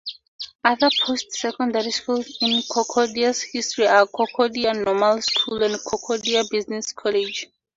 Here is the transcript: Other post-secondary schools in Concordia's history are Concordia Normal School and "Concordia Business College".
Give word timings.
Other 0.63 0.89
post-secondary 1.03 1.91
schools 1.91 2.35
in 2.41 2.63
Concordia's 2.67 3.43
history 3.43 3.85
are 3.85 4.07
Concordia 4.07 4.73
Normal 4.73 5.21
School 5.21 5.61
and 5.61 5.77
"Concordia 5.85 6.41
Business 6.49 6.91
College". 6.91 7.45